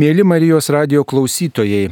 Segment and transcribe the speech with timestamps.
[0.00, 1.90] Mėly Marijos radio klausytojai,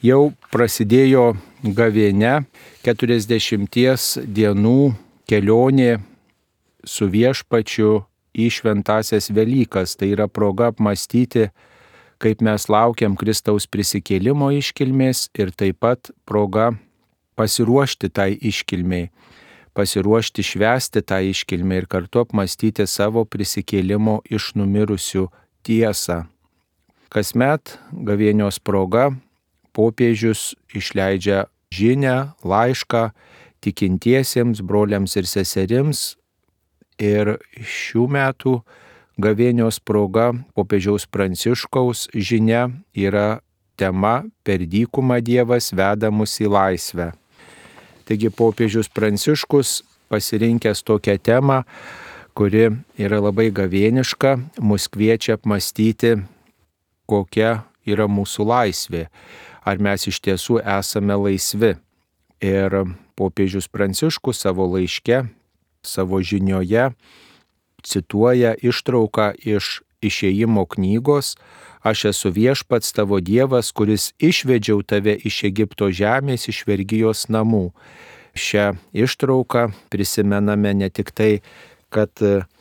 [0.00, 1.34] jau prasidėjo
[1.76, 2.46] gavėne
[2.86, 4.78] 40 dienų
[5.28, 5.98] kelionė
[6.88, 7.90] su viešpačiu
[8.32, 9.92] į šventasias Velykas.
[9.98, 11.50] Tai yra proga apmastyti,
[12.16, 16.70] kaip mes laukiam Kristaus prisikėlimo iškilmės ir taip pat proga
[17.36, 19.10] pasiruošti tai iškilmiai,
[19.76, 25.28] pasiruošti švęsti tą iškilmę ir kartu apmastyti savo prisikėlimo iš numirusių
[25.60, 26.24] tiesą.
[27.14, 29.12] Kasmet gavėnios proga
[29.70, 33.12] popiežius išleidžia žinę, laišką
[33.62, 36.16] tikintiesiems, broliams ir seserims
[36.98, 38.56] ir šių metų
[39.22, 42.66] gavėnios proga popiežiaus Pranciškaus žinia
[42.98, 43.38] yra
[43.78, 47.12] tema per dykumą Dievas veda mus į laisvę.
[48.10, 51.62] Taigi popiežius Pranciškus pasirinkęs tokią temą,
[52.34, 52.68] kuri
[52.98, 56.18] yra labai gavėniška, mus kviečia apmastyti,
[57.10, 59.08] kokia yra mūsų laisvė,
[59.64, 61.74] ar mes iš tiesų esame laisvi.
[62.44, 62.74] Ir
[63.16, 65.24] popiežius Pranciškus savo laiške,
[65.84, 66.90] savo žinioje
[67.84, 71.34] cituoja ištrauką iš išėjimo knygos
[71.84, 77.74] Aš esu viešpats tavo Dievas, kuris išvedžiau tave iš Egipto žemės, iš vergyjos namų.
[78.32, 81.42] Šią ištrauką prisimename ne tik tai,
[81.92, 82.08] kad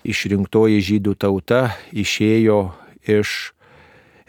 [0.04, 1.62] išrinktoji žydų tauta
[1.96, 2.60] išėjo
[3.08, 3.56] iš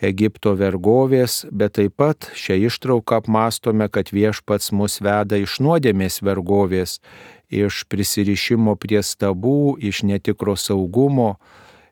[0.06, 7.00] Egipto vergovės, bet taip pat šią ištrauką apmastome, kad viešpats mus veda iš nuodėmės vergovės,
[7.48, 11.36] iš prisirišimo prie stabų, iš netikro saugumo,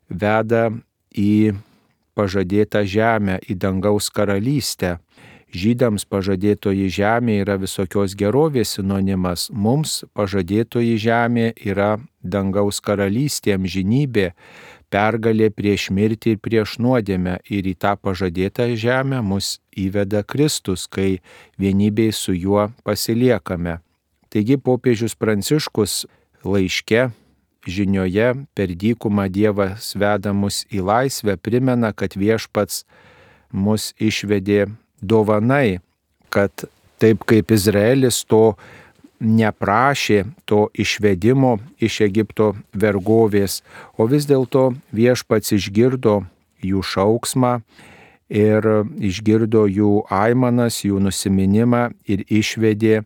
[0.09, 0.69] veda
[1.13, 1.53] į
[2.17, 4.97] pažadėtą žemę, į dangaus karalystę.
[5.53, 14.31] Žydams pažadėtoji žemė yra visokios gerovės sinonimas, mums pažadėtoji žemė yra dangaus karalystė, amžinybė,
[14.93, 21.23] pergalė prieš mirtį ir prieš nuodėmę ir į tą pažadėtą žemę mus įveda Kristus, kai
[21.57, 23.79] vienybėj su juo pasiliekame.
[24.33, 26.05] Taigi popiežius Pranciškus
[26.45, 27.09] laiške
[27.65, 32.83] žinioje per dykumą Dievas veda mus į laisvę, primena, kad viešpats
[33.53, 34.67] mus išvedė
[35.01, 35.79] dovanai,
[36.33, 36.65] kad
[37.01, 38.55] taip kaip Izraelis to
[39.23, 43.61] neprašė, to išvedimo iš Egipto vergovės,
[43.97, 46.21] o vis dėlto viešpats išgirdo
[46.63, 47.53] jų šauksmą
[48.29, 48.67] ir
[48.99, 53.03] išgirdo jų aimanas, jų nusiminimą ir išvedė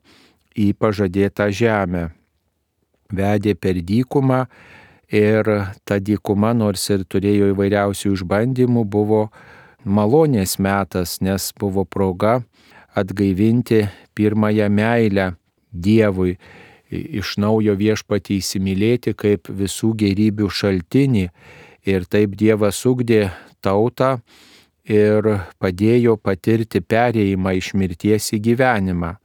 [0.57, 2.09] į pažadėtą žemę.
[3.13, 4.45] Vedė per dykumą
[5.13, 5.47] ir
[5.87, 9.27] ta dykuma, nors ir turėjo įvairiausių išbandymų, buvo
[9.85, 12.41] malonės metas, nes buvo proga
[12.97, 13.85] atgaivinti
[14.17, 15.35] pirmąją meilę
[15.71, 16.37] Dievui,
[16.89, 21.27] iš naujo viešpatį įsimylėti kaip visų gerybių šaltinį.
[21.87, 23.29] Ir taip Dievas ugdė
[23.63, 24.17] tautą
[24.87, 25.27] ir
[25.59, 29.15] padėjo patirti perėjimą iš mirties į gyvenimą.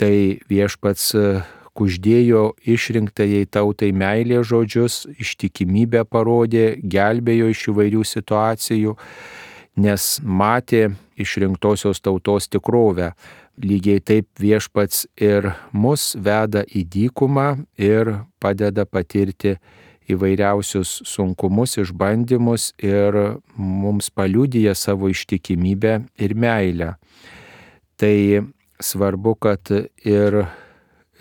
[0.00, 0.14] Tai
[0.48, 1.12] viešpats
[1.76, 8.96] kuždėjo išrinktajai tautai meilė žodžius, ištikimybę parodė, gelbėjo iš įvairių situacijų,
[9.80, 10.90] nes matė
[11.20, 13.12] išrinktosios tautos tikrovę.
[13.60, 19.56] Lygiai taip viešpats ir mus veda į dykumą ir padeda patirti
[20.10, 23.16] įvairiausius sunkumus, išbandymus ir
[23.56, 26.94] mums paliudyja savo ištikimybę ir meilę.
[28.00, 28.16] Tai
[28.80, 29.70] svarbu, kad
[30.08, 30.40] ir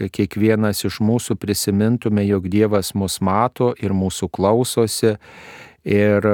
[0.07, 5.17] kiekvienas iš mūsų prisimintume, jog Dievas mus mato ir mūsų klausosi
[5.83, 6.29] ir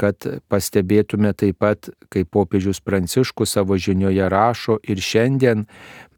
[0.00, 5.66] kad pastebėtume taip pat, kaip popiežius Pranciškus savo žinioje rašo ir šiandien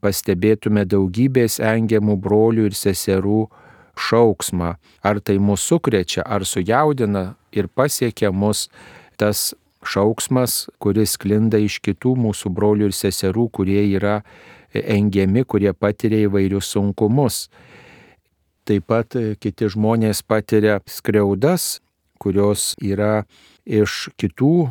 [0.05, 3.47] pastebėtume daugybės engiamų brolių ir seserų
[3.97, 4.75] šauksmą.
[5.05, 8.69] Ar tai mūsų sukrečia, ar sujaudina ir pasiekia mus
[9.17, 9.55] tas
[9.87, 14.21] šauksmas, kuris klinda iš kitų mūsų brolių ir seserų, kurie yra
[14.75, 17.47] engiami, kurie patiria įvairius sunkumus.
[18.67, 21.79] Taip pat kiti žmonės patiria skriaudas,
[22.19, 23.27] kurios yra
[23.67, 24.69] iš kitų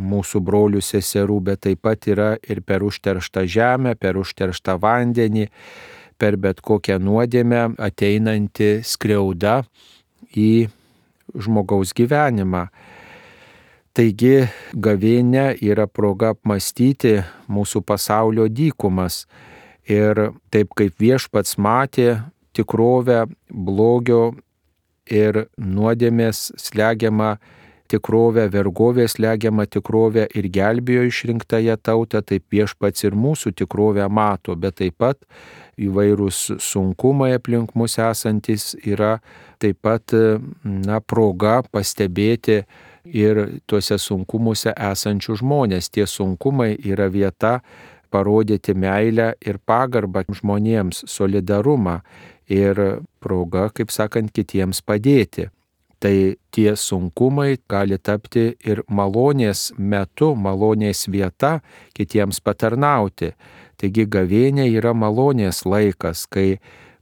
[0.00, 5.48] mūsų brolių seserų, bet taip pat yra ir per užterštą žemę, per užterštą vandenį,
[6.18, 9.62] per bet kokią nuodėmę ateinanti skriauda
[10.34, 10.68] į
[11.34, 12.68] žmogaus gyvenimą.
[13.94, 19.24] Taigi gavėnė yra proga apmastyti mūsų pasaulio dykumas
[19.86, 22.16] ir taip kaip viešpats matė
[22.54, 24.32] tikrovę blogio
[25.06, 27.36] ir nuodėmės slegiamą
[27.90, 34.80] tikrovę, vergovės slegiamą tikrovę ir gelbėjo išrinktąją tautą, taip viešpats ir mūsų tikrovę mato, bet
[34.80, 35.20] taip pat
[35.80, 39.18] įvairūs sunkumai aplink mus esantis yra
[39.62, 40.14] taip pat
[40.64, 42.62] na, proga pastebėti
[43.04, 45.90] ir tuose sunkumuose esančių žmonės.
[45.92, 47.58] Tie sunkumai yra vieta
[48.14, 52.00] parodyti meilę ir pagarbą žmonėms, solidarumą
[52.48, 52.80] ir
[53.20, 55.50] proga, kaip sakant, kitiems padėti.
[56.04, 61.62] Tai tie sunkumai gali tapti ir malonės metu, malonės vieta
[61.96, 63.30] kitiems patarnauti.
[63.80, 66.58] Taigi gavėnė yra malonės laikas, kai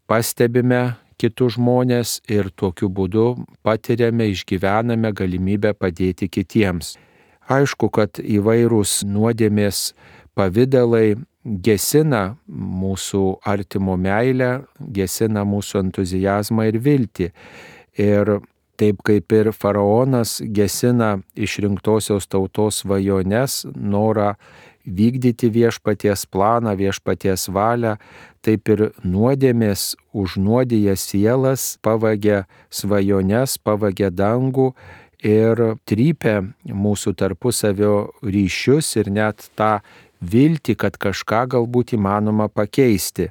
[0.07, 3.27] pastebime kitus žmonės ir tokiu būdu
[3.67, 6.95] patiriame, išgyvename galimybę padėti kitiems.
[7.51, 9.83] Aišku, kad įvairūs nuodėmės
[10.39, 17.31] pavydalai gesina mūsų artimo meilę, gesina mūsų entuzijazmą ir viltį.
[17.99, 18.37] Ir
[18.83, 24.33] taip kaip ir faraonas gesina išrinktosios tautos svajones, norą
[24.83, 27.95] vykdyti viešpaties planą, viešpaties valią,
[28.43, 32.43] taip ir nuodėmės užnuodėję sielas pavagia
[32.75, 34.73] svajones, pavagia dangų
[35.23, 37.97] ir trypia mūsų tarpusavio
[38.27, 39.77] ryšius ir net tą
[40.23, 43.31] viltį, kad kažką galbūt įmanoma pakeisti.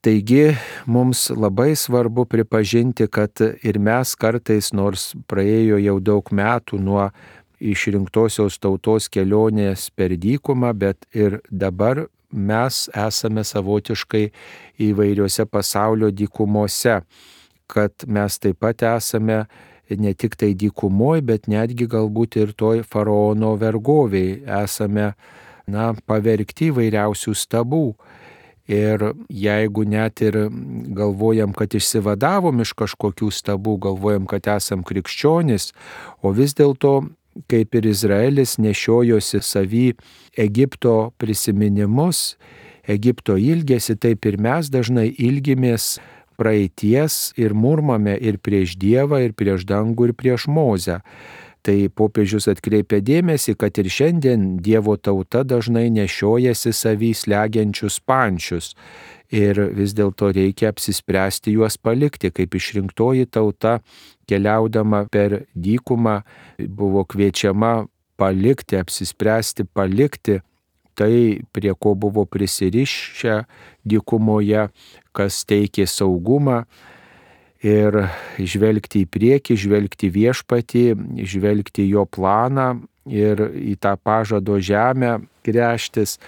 [0.00, 0.54] Taigi
[0.86, 7.10] mums labai svarbu pripažinti, kad ir mes kartais, nors praėjo jau daug metų nuo
[7.60, 14.30] išrinktosios tautos kelionės per dykumą, bet ir dabar mes esame savotiškai
[14.88, 17.02] įvairiose pasaulio dykumose,
[17.68, 19.42] kad mes taip pat esame
[19.90, 25.10] ne tik tai dykumoje, bet netgi galbūt ir toj faraono vergoviai esame
[25.68, 27.84] na, pavergti įvairiausių stabų.
[28.70, 30.36] Ir jeigu net ir
[30.94, 35.72] galvojam, kad išsivadavom iš kažkokių stabų, galvojam, kad esam krikščionis,
[36.22, 36.92] o vis dėlto,
[37.50, 39.88] kaip ir Izraelis nešiojosi savy
[40.38, 42.36] Egipto prisiminimus,
[42.86, 45.96] Egipto ilgesi, taip ir mes dažnai ilgimės
[46.40, 51.00] praeities ir murmame ir prieš Dievą, ir prieš dangų, ir prieš Mozę.
[51.60, 58.72] Tai popiežius atkreipia dėmesį, kad ir šiandien Dievo tauta dažnai nešiojasi savys legiančius pančius.
[59.30, 63.78] Ir vis dėlto reikia apsispręsti juos palikti, kaip išrinktoji tauta
[64.30, 66.22] keliaudama per dykumą
[66.58, 67.84] buvo kviečiama
[68.18, 70.40] palikti, apsispręsti palikti
[71.00, 73.44] tai, prie ko buvo prisirišę
[73.88, 74.68] dykumoje,
[75.16, 76.64] kas teikė saugumą
[77.64, 77.96] ir
[78.38, 80.84] žvelgti į priekį, žvelgti viešpatį,
[81.28, 82.80] žvelgti jo planą
[83.10, 86.18] ir į tą pažado žemę grėžtis,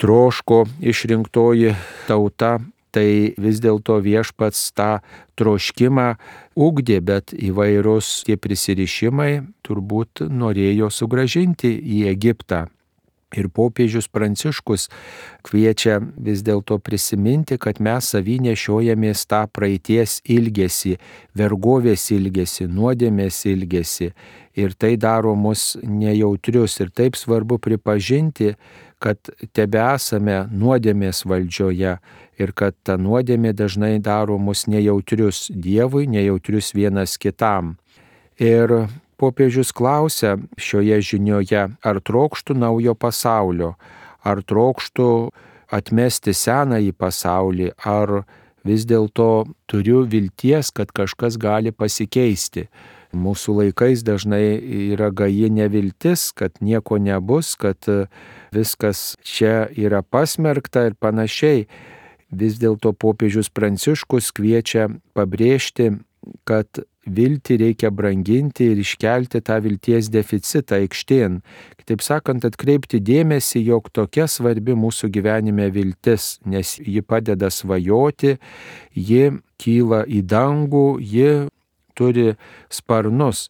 [0.00, 1.74] troško išrinktoji
[2.08, 2.58] tauta,
[2.90, 4.98] tai vis dėlto viešpats tą
[5.38, 6.08] troškimą
[6.58, 9.32] ugdė, bet įvairūs tie prisirišimai
[9.66, 12.66] turbūt norėjo sugražinti į Egiptą.
[13.38, 14.88] Ir popiežius Pranciškus
[15.46, 20.96] kviečia vis dėlto prisiminti, kad mes savy nešiojamės tą praeities ilgesį,
[21.38, 24.10] vergovės ilgesį, nuodėmės ilgesį.
[24.58, 26.80] Ir tai daro mus nejautrius.
[26.82, 28.56] Ir taip svarbu pripažinti,
[29.00, 31.94] kad tebe esame nuodėmės valdžioje
[32.40, 37.76] ir kad ta nuodėmė dažnai daro mus nejautrius Dievui, nejautrius vienas kitam.
[38.40, 43.74] Ir popiežius klausia šioje žinioje, ar trokštų naujo pasaulio,
[44.24, 45.10] ar trokštų
[45.70, 48.22] atmesti senąjį pasaulį, ar
[48.66, 52.68] vis dėlto turiu vilties, kad kažkas gali pasikeisti.
[53.10, 54.54] Mūsų laikais dažnai
[54.94, 57.88] yra gaji neviltis, kad nieko nebus, kad
[58.54, 61.66] viskas čia yra pasmerkta ir panašiai.
[62.30, 64.86] Vis dėlto popiežius Pranciškus kviečia
[65.18, 65.96] pabrėžti,
[66.48, 71.40] kad viltį reikia branginti ir iškelti tą vilties deficitą aikštėn.
[71.80, 78.36] Kitaip sakant, atkreipti dėmesį, jog tokia svarbi mūsų gyvenime viltis, nes ji padeda svajoti,
[78.94, 81.32] ji kyla į dangų, ji
[81.98, 82.34] turi
[82.72, 83.48] sparnus.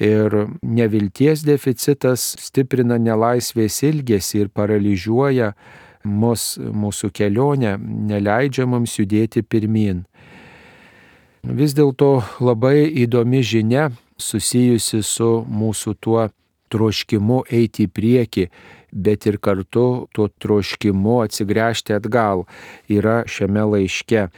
[0.00, 0.32] Ir
[0.64, 5.50] nevilties deficitas stiprina nelaisvės ilgesį ir paralyžiuoja
[6.08, 10.06] mus, mūsų kelionę, neleidžia mums judėti pirmin.
[11.40, 13.88] Vis dėlto labai įdomi žinia
[14.20, 16.26] susijusi su mūsų tuo
[16.70, 18.44] troškimu eiti į priekį,
[18.92, 22.44] bet ir kartu tuo troškimu atsigręžti atgal
[22.92, 24.28] yra šiame laiške.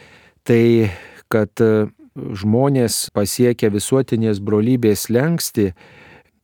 [0.47, 0.64] Tai,
[1.32, 1.64] kad
[2.14, 5.73] žmonės pasiekia visuotinės brolybės lengsti,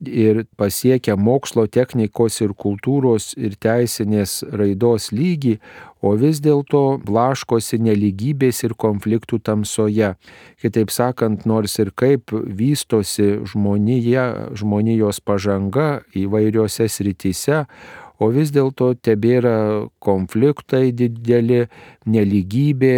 [0.01, 5.59] ir pasiekia mokslo, technikos ir kultūros ir teisinės raidos lygį,
[6.03, 10.13] o vis dėlto blaškosi neligybės ir konfliktų tamsoje.
[10.63, 17.65] Kitaip sakant, nors ir kaip vystosi žmonija, žmonijos pažanga įvairiose srityse,
[18.19, 21.67] o vis dėlto tebėra konfliktai dideli,
[22.09, 22.95] neligybė,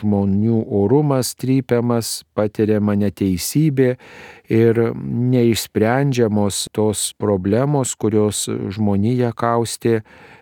[0.00, 3.94] žmonių orumas trypiamas, patiriama neteisybė
[4.52, 10.00] ir neišsprendžiamos tos problemos, kurios žmonija kaustė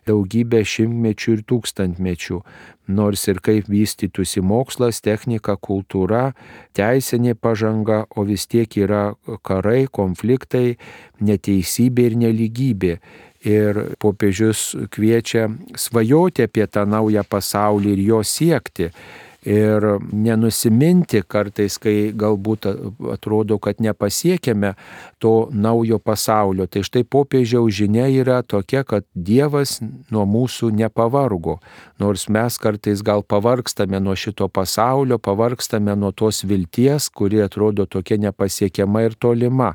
[0.09, 2.41] daugybę šimtmečių ir tūkstantmečių.
[2.93, 6.33] Nors ir kaip vystytųsi mokslas, technika, kultūra,
[6.75, 9.13] teisinė pažanga, o vis tiek yra
[9.47, 10.79] karai, konfliktai,
[11.23, 12.97] neteisybė ir neligybė.
[13.43, 18.93] Ir popiežius kviečia svajoti apie tą naują pasaulį ir jo siekti
[19.43, 22.69] ir nenusiminti kartais, kai galbūt
[23.13, 24.75] atrodo, kad nepasiekėme
[25.23, 26.69] to naujo pasaulio.
[26.71, 31.59] Tai štai popiežiaus žinia yra tokia, kad Dievas nuo mūsų nepavargo.
[31.99, 38.21] Nors mes kartais gal pavargstame nuo šito pasaulio, pavargstame nuo tos vilties, kuri atrodo tokia
[38.23, 39.75] nepasiekiama ir tolima.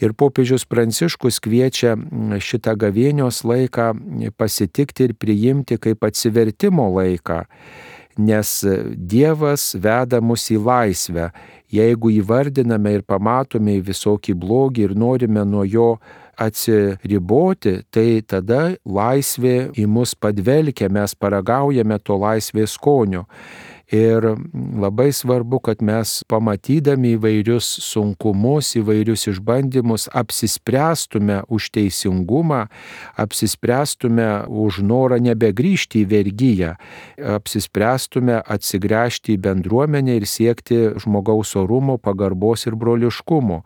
[0.00, 1.94] Ir popiežius Pranciškus kviečia
[2.40, 3.92] šitą gavėnios laiką
[4.40, 7.44] pasitikti ir priimti kaip atsivertimo laiką
[8.20, 8.64] nes
[8.96, 11.30] Dievas veda mus į laisvę.
[11.70, 15.90] Jeigu įvardiname ir pamatome visokį blogį ir norime nuo jo
[16.40, 23.26] atsiriboti, tai tada laisvė į mus padvelkia, mes paragaujame to laisvės skonio.
[23.90, 24.22] Ir
[24.78, 32.68] labai svarbu, kad mes pamatydami įvairius sunkumus, įvairius išbandymus, apsispręstume už teisingumą,
[33.18, 36.72] apsispręstume už norą nebegrįžti į vergyją,
[37.34, 43.64] apsispręstume atsigręžti į bendruomenę ir siekti žmogaus orumo, pagarbos ir broliškumo.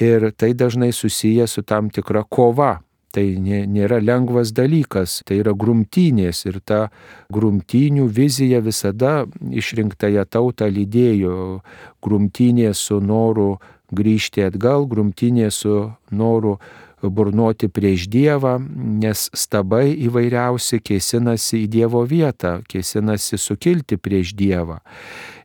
[0.00, 2.78] Ir tai dažnai susiję su tam tikra kova
[3.10, 6.92] Tai nėra lengvas dalykas, tai yra grumtynės ir ta
[7.34, 11.58] grumtynių vizija visada išrinktąją tautą lydėjo.
[12.06, 13.56] Grumtynė su noru
[13.90, 16.60] grįžti atgal, grumtynė su noru
[17.02, 18.58] burnoti prieš Dievą,
[19.02, 24.78] nes stabai įvairiausi kėsinasi į Dievo vietą, kėsinasi sukilti prieš Dievą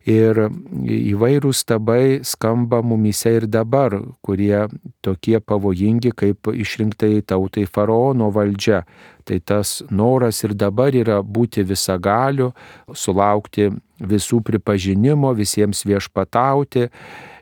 [0.05, 0.37] ir
[0.85, 4.67] įvairūs stabai skamba mumise ir dabar, kurie
[5.05, 8.83] tokie pavojingi kaip išrinktai tautai faraono valdžia.
[9.25, 12.51] Tai tas noras ir dabar yra būti visagaliu,
[12.93, 16.89] sulaukti visų pripažinimo, visiems viešpatauti,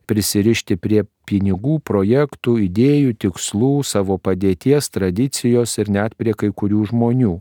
[0.09, 7.37] prisirišti prie pinigų, projektų, idėjų, tikslų, savo padėties, tradicijos ir net prie kai kurių žmonių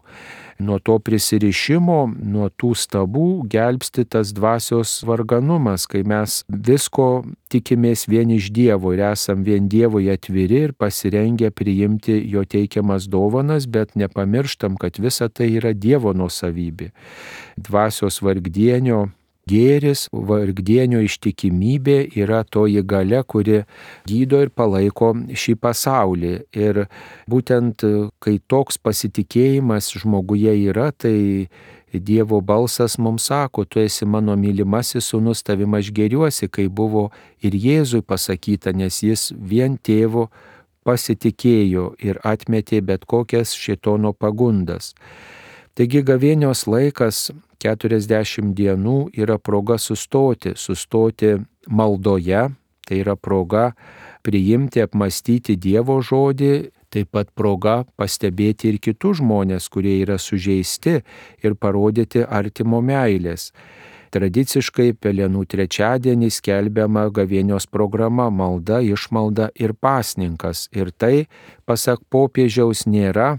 [0.62, 8.30] nuo to prisirišimo, nuo tų stabų gelbsti tas dvasios varganumas, kai mes visko tikimės vien
[8.32, 14.78] iš Dievo ir esam vien Dievui atviri ir pasirengę priimti jo teikiamas dovanas, bet nepamirštam,
[14.80, 16.92] kad visa tai yra Dievo nuosavybė.
[17.58, 19.08] Dvasios vargdienio
[19.52, 23.62] Gėris, vargdienio ištikimybė yra toji gale, kuri
[24.08, 26.32] gydo ir palaiko šį pasaulį.
[26.56, 26.86] Ir
[27.28, 27.84] būtent
[28.22, 31.48] kai toks pasitikėjimas žmoguje yra, tai
[31.92, 37.10] Dievo balsas mums sako, tu esi mano mylimasis sunus, tavim aš geriuosi, kai buvo
[37.44, 40.30] ir Jėzui pasakyta, nes jis vien tėvo
[40.88, 44.94] pasitikėjo ir atmetė bet kokias šitono pagundas.
[45.76, 47.28] Taigi gavėnios laikas
[47.62, 51.36] 40 dienų yra proga sustoti, sustoti
[51.70, 52.48] maldoje,
[52.86, 53.70] tai yra proga
[54.26, 56.52] priimti, apmastyti Dievo žodį,
[56.92, 60.98] taip pat proga pastebėti ir kitus žmonės, kurie yra sužeisti
[61.42, 63.52] ir parodyti artimo meilės.
[64.12, 70.66] Tradiciškai Pelenų trečiadienį skelbiama gavėnios programa malda, išmalda ir pasninkas.
[70.76, 71.28] Ir tai,
[71.64, 73.38] pasak popiežiaus, nėra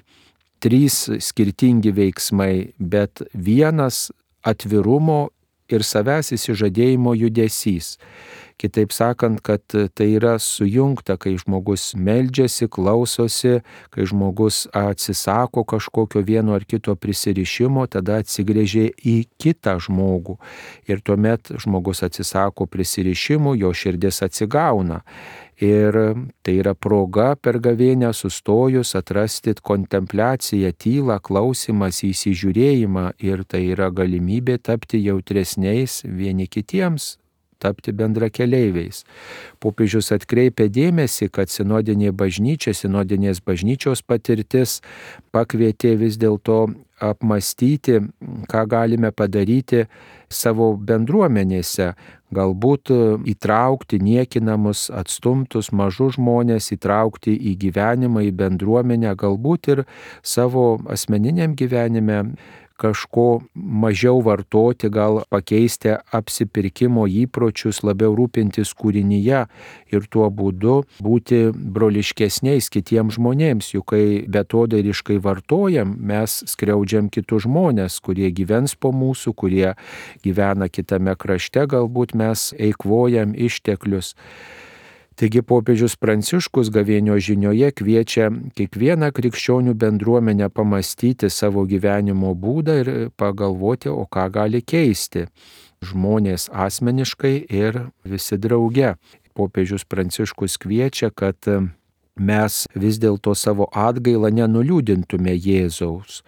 [0.63, 4.07] trys skirtingi veiksmai, bet vienas
[4.47, 5.27] atvirumo
[5.71, 7.97] ir savęs įsižadėjimo judesys.
[8.61, 13.57] Kitaip sakant, kad tai yra sujungta, kai žmogus meldžiasi, klausosi,
[13.91, 20.37] kai žmogus atsisako kažkokio vieno ar kito prisirišimo, tada atsigrėžė į kitą žmogų.
[20.87, 25.01] Ir tuomet žmogus atsisako prisirišimų, jo širdis atsigauna.
[25.61, 25.93] Ir
[26.41, 34.57] tai yra proga per gavėnę sustojus atrasti kontempliaciją, tylą, klausimas, įsižiūrėjimą ir tai yra galimybė
[34.57, 37.17] tapti jautresniais vieni kitiems,
[37.63, 39.03] tapti bendrakeleiviais.
[39.63, 44.81] Popiežius atkreipia dėmesį, kad sinodinė bažnyčia, sinodinės bažnyčios patirtis
[45.33, 46.65] pakvietė vis dėlto
[47.03, 47.99] apmastyti,
[48.51, 49.85] ką galime padaryti
[50.33, 51.91] savo bendruomenėse,
[52.33, 52.91] galbūt
[53.29, 59.83] įtraukti niekinamus, atstumtus, mažus žmonės, įtraukti į gyvenimą, į bendruomenę, galbūt ir
[60.25, 62.23] savo asmeniniam gyvenime
[62.83, 69.45] kažko mažiau vartoti, gal pakeisti apsipirkimo įpročius, labiau rūpintis kūrinyje
[69.93, 77.99] ir tuo būdu būti broliškesniais kitiems žmonėms, juk kai betodairiškai vartojam, mes skriaudžiam kitus žmonės,
[78.03, 79.73] kurie gyvens po mūsų, kurie
[80.25, 84.13] gyvena kitame krašte, galbūt mes eikvojam išteklius.
[85.13, 92.89] Taigi popiežius Pranciškus gavėnio žinioje kviečia kiekvieną krikščionių bendruomenę pamastyti savo gyvenimo būdą ir
[93.19, 95.27] pagalvoti, o ką gali keisti
[95.85, 98.95] žmonės asmeniškai ir visi drauge.
[99.37, 101.37] Popiežius Pranciškus kviečia, kad
[102.17, 106.23] mes vis dėlto savo atgailą nenuliūdintume Jėzaus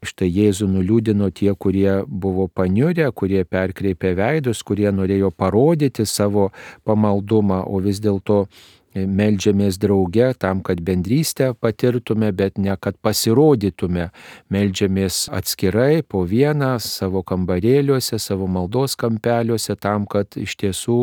[0.00, 6.46] Štai Jėzų nuliūdino tie, kurie buvo paniurę, kurie perkreipė veidus, kurie norėjo parodyti savo
[6.88, 14.06] pamaldumą, o vis dėlto e, Meldžiamės drauge tam, kad bendrystę patirtume, bet ne kad pasirodytume.
[14.48, 21.02] Meldžiamės atskirai po vieną savo kambarėliuose, savo maldos kampeliuose tam, kad iš tiesų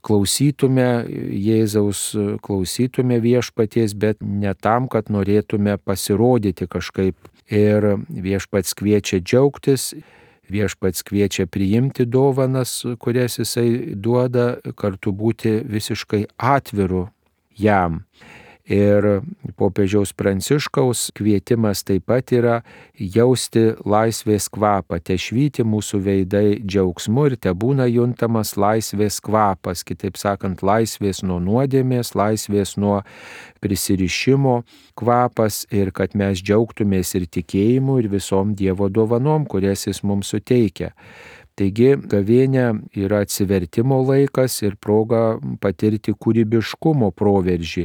[0.00, 0.88] klausytume
[1.36, 2.08] Jėzaus,
[2.40, 9.92] klausytume viešpaties, bet ne tam, kad norėtume pasirodyti kažkaip Ir viešpats kviečia džiaugtis,
[10.52, 17.08] viešpats kviečia priimti dovanas, kurias jisai duoda, kartu būti visiškai atviru
[17.58, 18.04] jam.
[18.70, 19.24] Ir
[19.58, 22.60] popiežiaus pranciškaus kvietimas taip pat yra
[22.94, 30.20] jausti laisvės kvapą, te švyti mūsų veidai džiaugsmu ir te būna juntamas laisvės kvapas, kitaip
[30.20, 33.00] sakant, laisvės nuo nuodėmės, laisvės nuo
[33.62, 34.60] prisirišimo
[34.94, 40.92] kvapas ir kad mes džiaugtumės ir tikėjimu ir visom Dievo dovanom, kurias Jis mums suteikia.
[41.62, 42.62] Taigi gavėnė
[42.98, 47.84] yra atsivertimo laikas ir proga patirti kūrybiškumo proveržį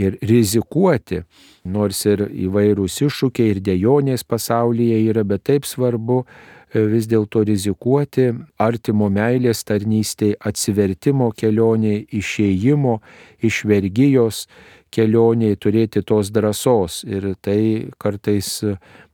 [0.00, 1.20] ir rizikuoti,
[1.68, 8.30] nors ir įvairūs iššūkiai ir dėjonės pasaulyje yra, bet taip svarbu e, vis dėlto rizikuoti
[8.56, 12.96] artimo meilės tarnystėje, atsivertimo kelioniai, išėjimo
[13.44, 14.46] iš vergyjos
[14.92, 17.02] kelioniai, turėti tos drąsos.
[17.04, 18.62] Ir tai kartais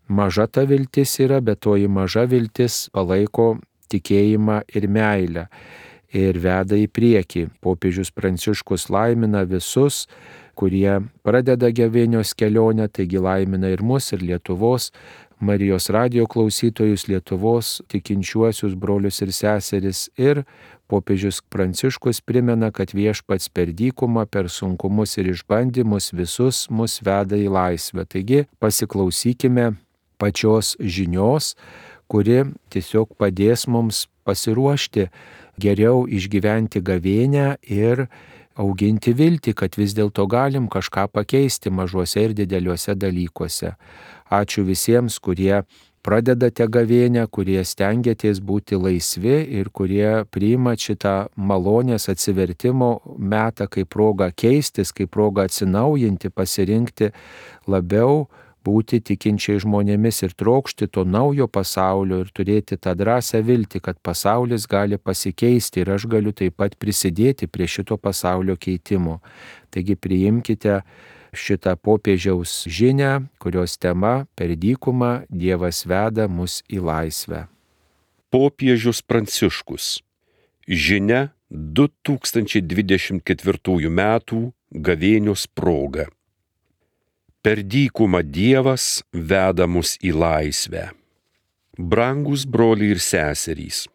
[0.07, 3.57] maža ta viltis yra, bet toji maža viltis palaiko
[3.91, 5.49] tikėjimą ir meilę
[6.15, 7.49] ir veda į priekį.
[7.65, 10.07] Popiežius Pranciškus laimina visus,
[10.59, 14.91] kurie pradeda gavėnios kelionę, taigi laimina ir mus, ir Lietuvos,
[15.39, 20.09] Marijos radio klausytojus, Lietuvos tikinčiuosius brolius ir seseris.
[20.19, 20.43] Ir
[20.91, 27.53] popiežius Pranciškus primena, kad viešpats per dykumą, per sunkumus ir išbandymus visus mus veda į
[27.55, 28.03] laisvę.
[28.11, 29.77] Taigi pasiklausykime
[30.19, 31.55] pačios žinios,
[32.09, 32.43] kuri
[32.73, 35.09] tiesiog padės mums pasiruošti
[35.61, 38.07] geriau išgyventi gavėnę ir
[38.59, 43.77] auginti viltį, kad vis dėlto galim kažką pakeisti mažuose ir dideliuose dalykuose.
[44.35, 45.63] Ačiū visiems, kurie
[46.03, 54.31] pradedate gavėnę, kurie stengiatės būti laisvi ir kurie priima šitą malonės atsivertimo metą kaip progą
[54.35, 57.13] keistis, kaip progą atsinaujinti, pasirinkti
[57.69, 58.27] labiau
[58.69, 64.69] būti tikinčiai žmonėmis ir trokšti to naujo pasaulio ir turėti tą drąsią viltį, kad pasaulis
[64.71, 69.15] gali pasikeisti ir aš galiu taip pat prisidėti prie šito pasaulio keitimo.
[69.73, 70.83] Taigi priimkite
[71.33, 77.47] šitą popiežiaus žinę, kurios tema per dykumą Dievas veda mus į laisvę.
[78.29, 80.03] Popiežius Pranciškus.
[80.69, 84.01] Žinia 2024 m.
[84.69, 86.13] gavėnios proga.
[87.49, 90.83] Per dykumą Dievas veda mus į laisvę.
[91.81, 93.87] Brangus broliai ir seserys.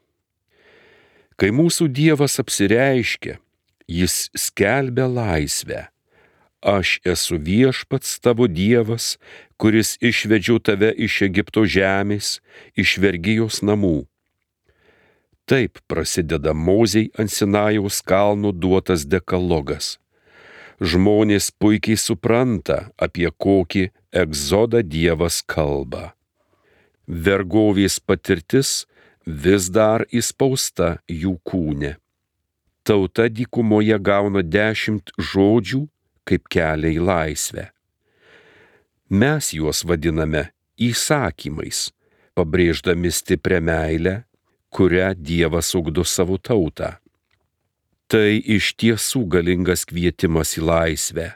[1.37, 3.37] Kai mūsų Dievas apsireiškia,
[3.85, 5.83] jis skelbia laisvę.
[6.65, 9.19] Aš esu viešpats tavo Dievas,
[9.61, 12.39] kuris išvedžiau tave iš Egipto žemės,
[12.73, 13.99] iš vergyjos namų.
[15.45, 19.99] Taip prasideda Moziai ant Sinajaus kalno duotas dekalogas
[20.83, 23.87] žmonės puikiai supranta, apie kokį
[24.23, 26.11] egzodą Dievas kalba.
[27.07, 28.83] Vergovės patirtis
[29.25, 31.95] vis dar įspausta jų kūne.
[32.83, 35.85] Tauta dykumoje gauna dešimt žodžių
[36.27, 37.69] kaip kelią į laisvę.
[39.13, 41.91] Mes juos vadiname įsakymais,
[42.35, 44.15] pabrėždami stiprią meilę,
[44.73, 46.97] kurią Dievas ugdo savo tautą.
[48.13, 51.31] Tai iš tiesų galingas kvietimas į laisvę.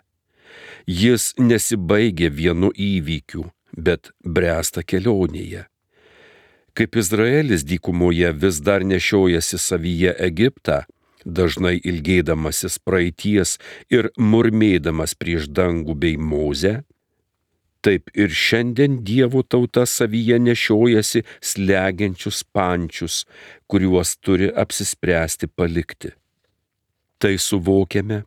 [0.86, 5.64] Jis nesibaigia vienu įvykiu, bet bręsta kelionėje.
[6.78, 10.84] Kaip Izraelis dykumoje vis dar nešiojasi savyje Egiptą,
[11.26, 13.56] dažnai ilgėdamasis praeities
[13.90, 16.76] ir murmėdamas prieš dangų bei mozę,
[17.82, 23.24] taip ir šiandien Dievo tauta savyje nešiojasi slegiančius pančius,
[23.66, 26.14] kuriuos turi apsispręsti palikti.
[27.18, 28.24] Tai suvokiame,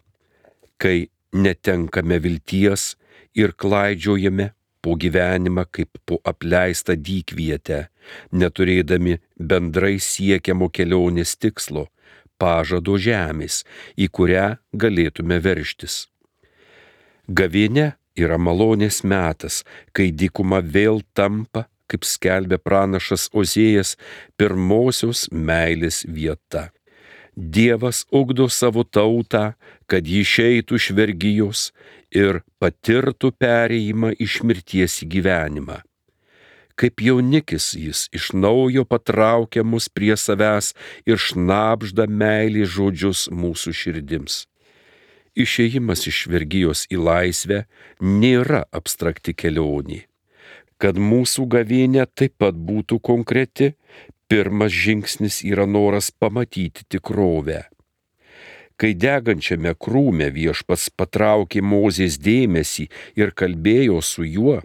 [0.82, 2.96] kai netenkame vilties
[3.38, 4.50] ir klaidžiojame
[4.82, 7.86] po gyvenimą kaip po apleistą dykvietę,
[8.32, 11.86] neturėdami bendrai siekiamo kelionės tikslo-
[12.40, 13.64] pažado žemės,
[13.96, 16.08] į kurią galėtume verštis.
[17.28, 23.96] Gavienė yra malonės metas, kai dykuma vėl tampa, kaip skelbė pranašas Ozėjas,
[24.38, 26.70] pirmosios meilės vieta.
[27.40, 29.54] Dievas ugdo savo tautą,
[29.88, 31.60] kad ji išeitų iš vergyjos
[32.12, 35.78] ir patirtų pereimą iš mirties į gyvenimą.
[36.76, 40.74] Kaip jaunikis jis iš naujo patraukia mus prie savęs
[41.08, 44.44] ir šnapžda meilį žodžius mūsų širdims.
[45.32, 47.64] Išėjimas iš vergyjos į laisvę
[48.04, 50.04] nėra abstrakti kelionė.
[50.80, 53.74] Kad mūsų gavėnė taip pat būtų konkreti,
[54.30, 57.64] pirmas žingsnis yra noras pamatyti tikrovę.
[58.80, 62.86] Kai degančiame krūme viešpats patraukė Mozės dėmesį
[63.20, 64.60] ir kalbėjo su juo,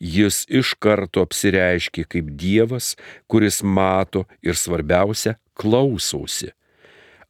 [0.00, 2.94] jis iš karto apsireiškė kaip Dievas,
[3.28, 6.54] kuris mato ir svarbiausia, klausosi.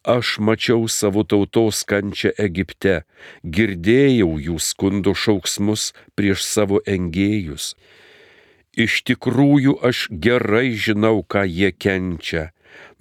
[0.06, 3.00] Aš mačiau savo tautos kančią Egipte,
[3.42, 7.72] girdėjau jų skundo šauksmus prieš savo engėjus
[8.78, 12.44] Iš tikrųjų aš gerai žinau, ką jie kenčia.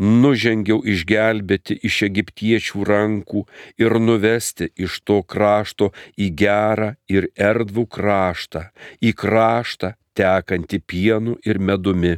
[0.02, 3.44] Nužengiau išgelbėti iš egiptiečių rankų
[3.84, 8.64] ir nuvesti iš to krašto į gerą ir erdvų kraštą,
[9.02, 12.18] į kraštą tekantį pienu ir medumi.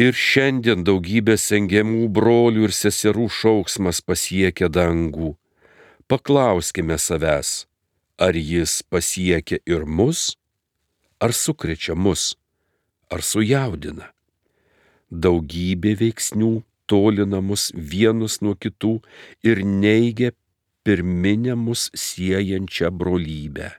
[0.00, 5.34] Ir šiandien daugybė sengiamų brolių ir seserų šauksmas pasiekia dangų.
[6.08, 7.66] Paklauskime savęs,
[8.16, 10.30] ar jis pasiekia ir mus?
[11.22, 12.34] Ar sukrečia mus,
[13.12, 14.10] ar sujaudina.
[15.12, 16.52] Daugybė veiksnių
[16.90, 18.96] tolina mus vienus nuo kitų
[19.46, 20.32] ir neigia
[20.82, 23.70] pirminę mus siejančią brolybę.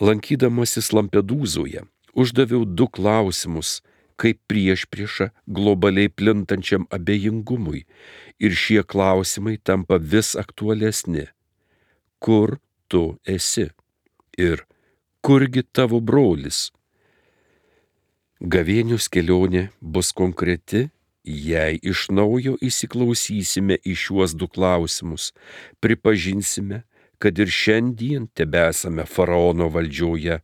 [0.00, 1.84] Lankydamasis Lampedūzoje
[2.16, 3.80] uždaviau du klausimus,
[4.20, 7.84] kaip prieš priešą globaliai plintančiam abejingumui
[8.40, 11.28] ir šie klausimai tampa vis aktualesni.
[12.20, 12.56] Kur
[12.88, 13.68] tu esi?
[14.40, 14.64] Ir
[15.20, 16.70] kurgi tavo brolis?
[18.40, 20.86] Gavėnius kelionė bus konkreti,
[21.24, 25.30] jei iš naujo įsiklausysime į šiuos du klausimus,
[25.84, 26.82] pripažinsime,
[27.20, 30.38] kad ir šiandien tebesame faraono valdžioje.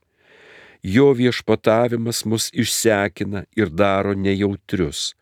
[0.85, 5.15] Jo viešpatavimas mus išsekina ir daro nejautrius.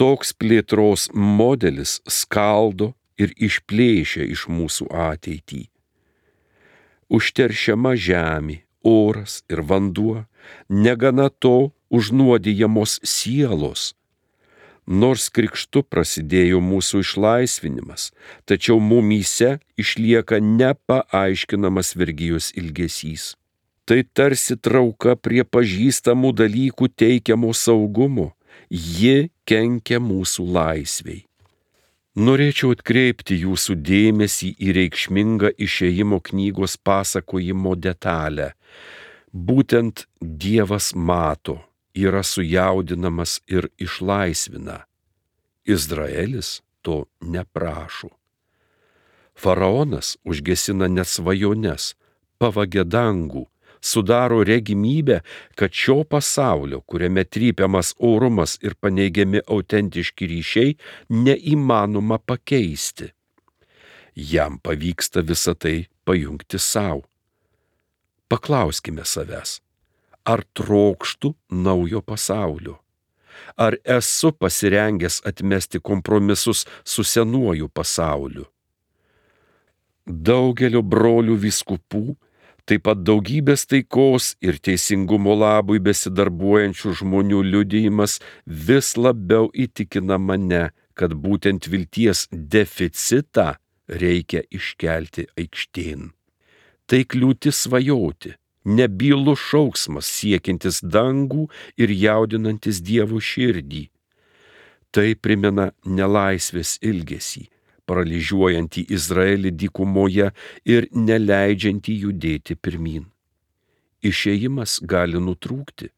[0.00, 5.69] Toks plėtros modelis skaldo ir išplėšia iš mūsų ateitį
[7.10, 10.24] užteršiama žemė, oras ir vanduo,
[10.68, 13.94] negana to užnuodijamos sielos.
[14.90, 18.10] Nors krikštu prasidėjo mūsų išlaisvinimas,
[18.48, 23.34] tačiau mumyse išlieka nepaaiškinamas vergyjos ilgesys.
[23.86, 28.30] Tai tarsi trauka prie pažįstamų dalykų teikiamo saugumo,
[28.70, 31.24] ji kenkia mūsų laisviai.
[32.18, 38.54] Norėčiau atkreipti jūsų dėmesį į reikšmingą išėjimo knygos pasakojimo detalę.
[39.30, 41.60] Būtent Dievas mato,
[41.94, 44.86] yra sujaudinamas ir išlaisvina.
[45.62, 48.10] Izraelis to neprašo.
[49.38, 51.94] Faraonas užgesina nesvajones,
[52.42, 53.46] pavagia dangų,
[53.80, 55.20] sudaro regimybę,
[55.54, 60.76] kad šio pasaulio, kuriame trypiamas orumas ir paneigiami autentiški ryšiai,
[61.10, 63.10] neįmanoma pakeisti.
[64.14, 67.06] Jam pavyksta visą tai pajungti savo.
[68.30, 69.58] Paklauskime savęs,
[70.24, 72.76] ar trokštų naujo pasaulio?
[73.56, 78.44] Ar esu pasirengęs atmesti kompromisus su senuoju pasauliu?
[80.06, 82.04] Daugelio brolių viskupų
[82.68, 91.14] taip pat daugybės taikos ir teisingumo labui besidarbuojančių žmonių liudijimas vis labiau įtikina mane, kad
[91.14, 93.54] būtent vilties deficitą
[93.88, 96.10] reikia iškelti aikštėn.
[96.90, 98.34] Tai kliūtis svajoti,
[98.66, 101.46] nebylų šauksmas siekintis dangų
[101.80, 103.86] ir jaudinantis Dievo širdį.
[104.90, 107.46] Tai primena nelaisvės ilgesį
[107.90, 110.30] paralyžiuojantį Izraelį dykumoje
[110.64, 113.08] ir neleidžiantį judėti pirmin.
[114.06, 115.90] Išėjimas gali nutrūkti.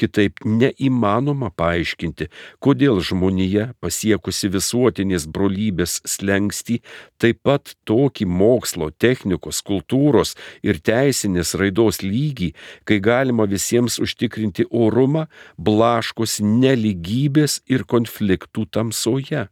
[0.00, 2.30] Kitaip neįmanoma paaiškinti,
[2.64, 6.78] kodėl žmonija pasiekusi visuotinės brolybės slengsti,
[7.20, 12.54] taip pat tokį mokslo, technikos, kultūros ir teisinės raidos lygį,
[12.88, 15.26] kai galima visiems užtikrinti orumą,
[15.58, 19.50] blaškos neligybės ir konfliktų tamsoje.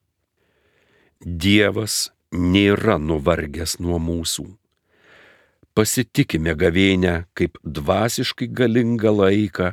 [1.25, 4.47] Dievas nėra nuvargęs nuo mūsų
[5.79, 9.69] pasitikime gavėnę kaip dvasiškai galingą laiką,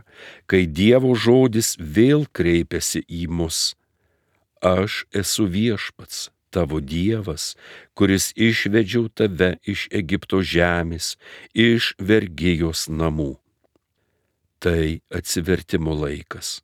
[0.45, 3.73] kai Dievo žodis vėl kreipiasi į mus.
[4.61, 7.55] Aš esu viešpats, tavo Dievas,
[7.97, 11.15] kuris išvedžiau tave iš Egipto žemės,
[11.57, 13.33] iš vergėjos namų.
[14.61, 16.59] Tai atsivertimo laikas,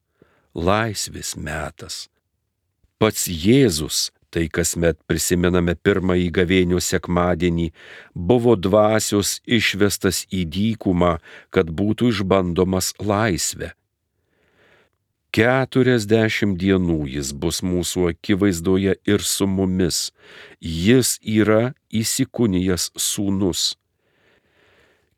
[0.53, 2.03] laisvės metas.
[3.01, 7.67] Pats Jėzus tai kasmet prisimename pirmąjį gavėnių sekmadienį,
[8.15, 11.17] buvo dvasios išvestas į dykumą,
[11.53, 13.73] kad būtų išbandomas laisvė.
[15.31, 20.09] Keturiasdešimt dienų jis bus mūsų akivaizdoje ir su mumis.
[20.59, 23.77] Jis yra įsikūnijas sūnus.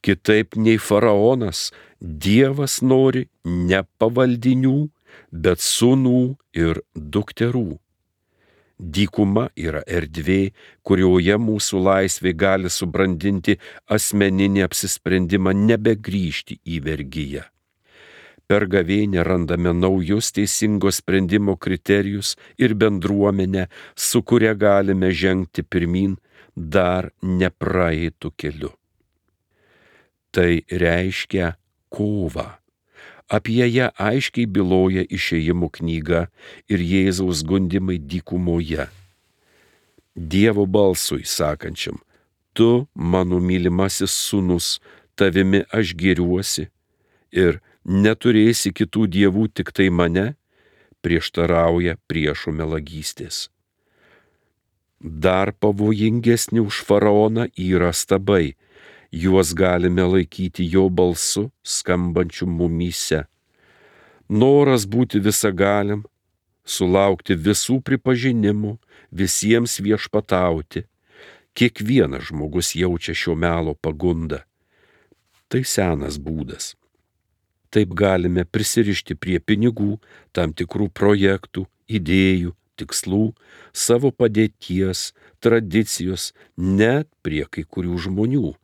[0.05, 1.71] Kitaip nei faraonas,
[2.03, 4.89] Dievas nori ne pavaldinių,
[5.31, 7.82] bet sūnų ir dukterų.
[8.83, 10.51] Dykuma yra erdvė,
[10.83, 13.55] kurioje mūsų laisvė gali subrandinti
[13.87, 17.43] asmeninį apsisprendimą nebegrįžti į vergyją.
[18.47, 26.17] Per gavėnę randame naujus teisingo sprendimo kriterijus ir bendruomenę, su kuria galime žengti pirmin
[26.55, 28.73] dar nepraeitų keliu.
[30.33, 31.53] Tai reiškia
[31.93, 32.49] kovą
[33.27, 36.27] Apie ją aiškiai byloja išėjimų knyga
[36.67, 38.89] ir Jėzaus gundimai dykumoje.
[40.15, 41.97] Dievo balsui sakančiam,
[42.53, 44.79] tu mano mylimasis sunus,
[45.15, 46.67] tavimi aš gėriuosi
[47.33, 50.35] ir neturėsi kitų dievų tik tai mane,
[51.03, 53.49] prieštarauja priešų melagystės.
[55.03, 58.55] Dar pavojingesni už faraoną yra stabai,
[59.13, 63.19] juos galime laikyti jo balsu skambančiu mumyse.
[64.29, 66.01] Noras būti visagalim,
[66.65, 68.79] sulaukti visų pripažinimų,
[69.13, 70.87] visiems viešpatauti.
[71.53, 74.41] Kiekvienas žmogus jaučia šio melo pagundą.
[75.45, 76.73] Tai senas būdas.
[77.69, 79.99] Taip galime prisirišti prie pinigų,
[80.33, 83.35] tam tikrų projektų, idėjų, tikslų,
[83.69, 88.55] savo padėties, tradicijos, net prie kai kurių žmonių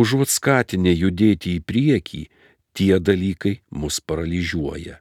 [0.00, 2.22] užuot skatinę judėti į priekį,
[2.76, 5.00] tie dalykai mus paralyžiuoja.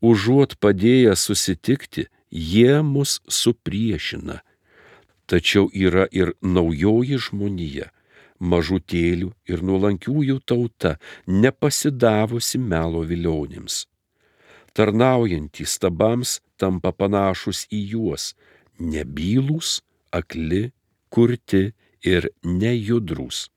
[0.00, 4.40] Užuot padėję susitikti, jie mus supriešina.
[5.30, 7.90] Tačiau yra ir naujoji žmonija,
[8.40, 10.96] mažutėlių ir nuolankiųjų tauta,
[11.28, 13.84] nepasidavusi melo vilionėms.
[14.74, 18.32] Tarnaujantys stabams tampa panašus į juos,
[18.80, 20.70] nebylūs, akli,
[21.12, 21.64] kurti
[22.06, 23.50] ir nejudrus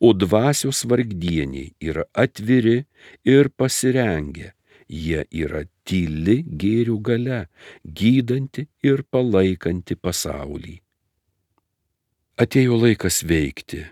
[0.00, 2.84] o dvasios vargdieniai yra atviri
[3.24, 4.52] ir pasirengę.
[4.88, 7.42] Jie yra tyli gėrių gale,
[7.84, 10.78] gydanti ir palaikanti pasaulį.
[12.40, 13.82] Atėjo laikas veikti,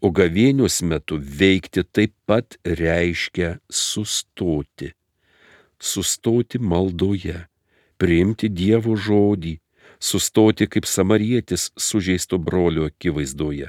[0.00, 4.94] o gavėnios metu veikti taip pat reiškia sustoti.
[5.78, 7.44] Sustoti maldoje,
[8.00, 9.58] priimti Dievo žodį,
[10.00, 13.68] sustoti kaip samarietis sužeisto brolio akivaizdoje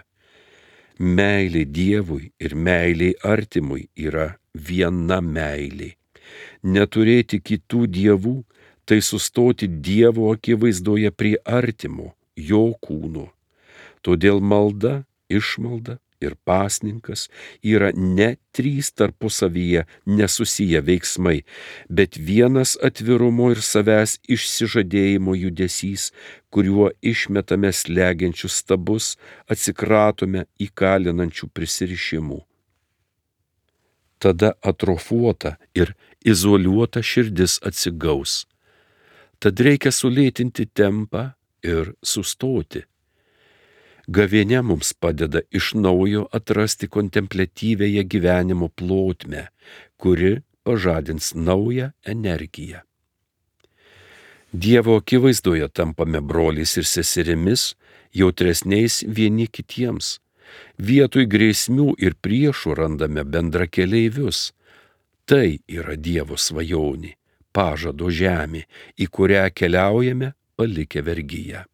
[0.99, 5.95] meilė Dievui ir meilė artimui yra viena meilė.
[6.63, 8.35] Neturėti kitų dievų
[8.85, 13.29] tai sustoti Dievo akivaizdoje prie artimo, jo kūno.
[14.03, 17.27] Todėl malda, išmalda ir pasninkas
[17.63, 21.39] yra ne trys tarpusavyje nesusiję veiksmai,
[21.89, 26.11] bet vienas atvirumo ir savęs išsižadėjimo judesys,
[26.53, 29.15] kuriuo išmetame slegiančius stabus,
[29.47, 32.39] atsikratome įkalinančių prisirišimų.
[34.19, 35.95] Tada atrofuota ir
[36.27, 38.43] izoliuota širdis atsigaus.
[39.39, 41.29] Tad reikia sulėtinti tempą
[41.63, 42.83] ir sustoti
[44.09, 49.43] Gavėne mums padeda iš naujo atrasti kontemplatyvėje gyvenimo plotmę,
[50.01, 50.31] kuri
[50.65, 52.81] pažadins naują energiją.
[54.65, 57.75] Dievo akivaizdoje tampame broliais ir seserimis,
[58.21, 60.17] jautresniais vieni kitiems.
[60.81, 64.47] Vietoj grėsmių ir priešų randame bendra keleivius.
[65.29, 67.13] Tai yra Dievo svajonė,
[67.53, 68.65] pažado žemė,
[68.97, 71.69] į kurią keliaujame palikę vergyją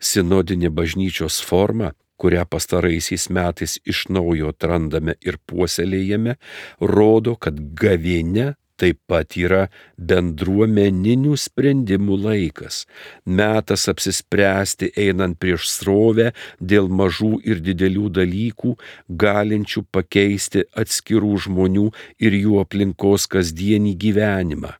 [0.00, 6.36] sinodinė bažnyčios forma, kurią pastaraisiais metais iš naujo atrandame ir puoselėjame,
[6.80, 9.64] rodo, kad gavėne taip pat yra
[10.10, 12.82] bendruomeninių sprendimų laikas,
[13.24, 18.76] metas apsispręsti einant prieš srovę dėl mažų ir didelių dalykų,
[19.24, 24.74] galinčių pakeisti atskirų žmonių ir jų aplinkos kasdienį gyvenimą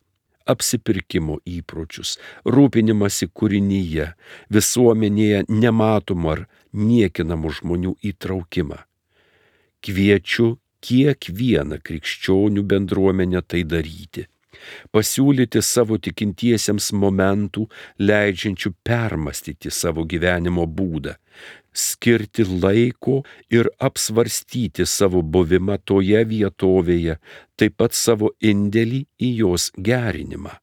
[0.45, 4.11] apsipirkimo įpročius, rūpinimasi kūrinyje,
[4.53, 8.79] visuomenėje nematomų ar niekinamų žmonių įtraukimą.
[9.85, 10.55] Kviečiu
[10.85, 14.25] kiekvieną krikščionių bendruomenę tai daryti.
[14.95, 17.65] Pasiūlyti savo tikintiesiems momentų,
[17.99, 21.17] leidžiančių permastyti savo gyvenimo būdą,
[21.75, 27.19] skirti laiko ir apsvarstyti savo buvimą toje vietovėje,
[27.59, 30.55] taip pat savo indėlį į jos gerinimą.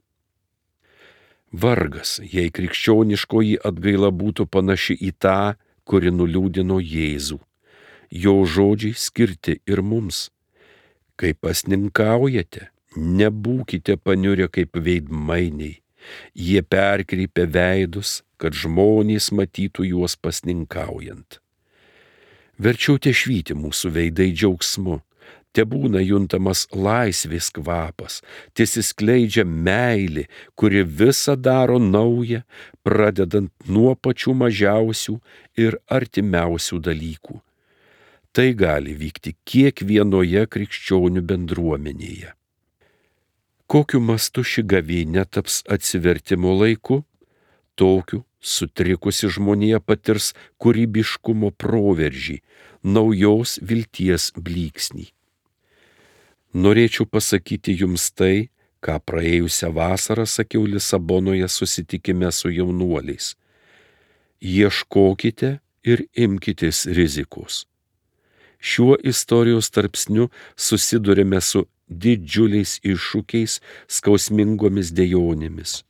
[1.53, 7.39] Vargas, jei krikščioniškoji atgaila būtų panaši į tą, kuri nuliūdino Jėzų.
[8.13, 10.31] Jo žodžiai skirti ir mums.
[11.17, 15.79] Kai pasninkaujate, nebūkite paniurę kaip veidmainiai.
[16.35, 21.39] Jie perkreipia veidus, kad žmonės matytų juos pasninkaujant.
[22.59, 24.99] Verčiau te švyti mūsų veidai džiaugsmu,
[25.55, 28.21] te būna juntamas laisvės kvapas,
[28.57, 30.27] tiesiskleidžia meilė,
[30.59, 32.43] kuri visą daro naują,
[32.83, 35.17] pradedant nuo pačių mažiausių
[35.65, 37.39] ir artimiausių dalykų.
[38.33, 42.33] Tai gali vykti kiekvienoje krikščionių bendruomenėje.
[43.69, 47.03] Kokiu mastu ši gavynė taps atsivertimo laiku,
[47.77, 52.41] tokiu sutrikusi žmonija patirs kūrybiškumo proveržį,
[52.83, 55.07] naujos vilties blyksnį.
[56.53, 58.51] Norėčiau pasakyti jums tai,
[58.83, 63.37] ką praėjusią vasarą sakiau Lisabonoje susitikime su jaunuoliais.
[64.43, 67.63] Ieškokite ir imkitės rizikos.
[68.63, 73.59] Šiuo istorijos tarpsniu susidurime su didžiuliais iššūkiais,
[73.91, 75.81] skausmingomis dėjonėmis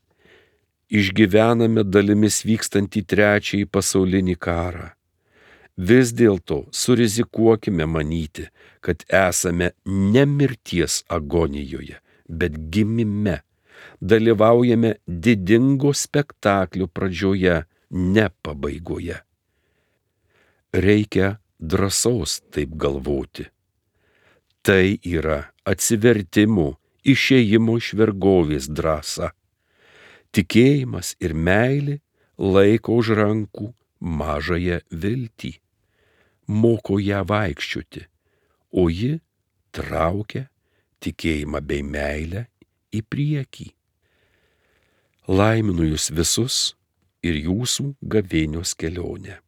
[0.92, 4.90] išgyvename dalimis vykstantį trečiąjį pasaulinį karą.
[5.88, 8.44] Vis dėlto surizikuokime manyti,
[8.84, 11.96] kad esame ne mirties agonijoje,
[12.28, 13.40] bet gimime.
[14.02, 19.16] Dalyvaujame didingo spektaklio pradžioje, ne pabaigoje.
[20.72, 23.48] Reikia drąsos taip galvoti.
[24.62, 29.32] Tai yra atsivertimo, išėjimo iš vergovės drąsa
[30.32, 31.98] tikėjimas ir meilė
[32.38, 35.52] laiko už rankų mažąją viltį,
[36.48, 38.06] moko ją vaikščioti,
[38.72, 39.18] o ji
[39.72, 40.48] traukia
[41.02, 42.46] tikėjimą bei meilę
[42.92, 43.68] į priekį.
[45.28, 46.74] Laiminu jūs visus
[47.22, 49.38] ir jūsų gavėnios kelionę.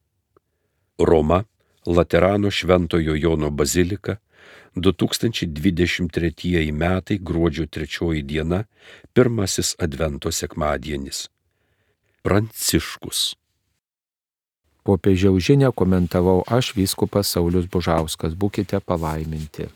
[0.98, 1.42] Roma,
[1.86, 4.20] Laterano Šventojo Jono bazilika,
[4.76, 8.64] 2023 metai gruodžio 3 diena,
[9.12, 11.28] pirmasis Advento sekmadienis.
[12.22, 13.34] Pranciškus.
[14.84, 18.34] Popiežiaus žinę komentavau aš vyskupas Saulis Bužauskas.
[18.36, 19.70] Būkite palaiminti.